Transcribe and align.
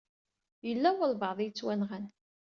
Yella 0.67 0.89
walebɛaḍ 0.97 1.39
i 1.39 1.45
yettwanɣan. 1.45 2.05